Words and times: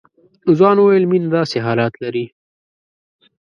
ځوان 0.57 0.77
وويل 0.79 1.05
مينه 1.11 1.27
داسې 1.37 1.57
حالات 1.65 1.93
لري. 2.03 2.25